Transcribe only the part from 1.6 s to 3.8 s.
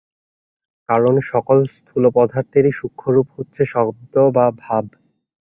স্থূল পদার্থেরই সূক্ষ্ম রূপ হচ্ছে